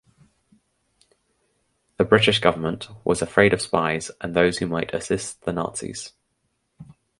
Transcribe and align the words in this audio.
The 1.97 2.05
British 2.05 2.39
government 2.39 2.87
was 3.03 3.21
afraid 3.21 3.53
of 3.53 3.61
spies 3.61 4.09
and 4.19 4.33
those 4.33 4.57
who 4.57 4.65
might 4.65 4.95
assist 4.95 5.43
the 5.43 5.53
Nazis. 5.53 6.13